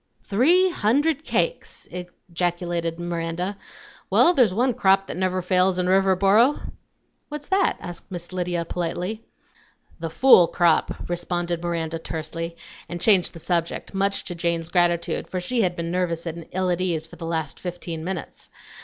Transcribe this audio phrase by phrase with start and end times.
[0.23, 1.87] "Three hundred cakes!"
[2.31, 3.55] ejaculated Miranda.
[4.09, 6.59] "Well, there's one crop that never fails in Riverboro!"
[7.29, 9.21] "What's that?" asked Miss Lydia politely.
[9.99, 12.57] "The fool crop," responded Miranda tersely,
[12.89, 16.71] and changed the subject, much to Jane's gratitude, for she had been nervous and ill
[16.71, 18.49] at ease for the last fifteen minutes.